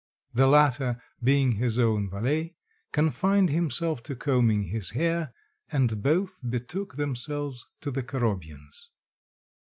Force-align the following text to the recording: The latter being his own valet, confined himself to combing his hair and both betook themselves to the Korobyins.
The 0.33 0.47
latter 0.47 0.99
being 1.23 1.51
his 1.57 1.77
own 1.77 2.09
valet, 2.09 2.55
confined 2.91 3.51
himself 3.51 4.01
to 4.01 4.15
combing 4.15 4.63
his 4.63 4.89
hair 4.97 5.31
and 5.71 6.01
both 6.01 6.39
betook 6.49 6.95
themselves 6.95 7.67
to 7.81 7.91
the 7.91 8.01
Korobyins. 8.01 8.89